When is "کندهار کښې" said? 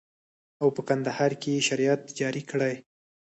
0.89-1.51